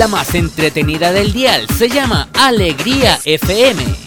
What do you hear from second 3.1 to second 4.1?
FM